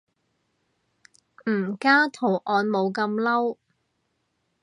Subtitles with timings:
[1.47, 3.57] 唔加圖案冇咁嬲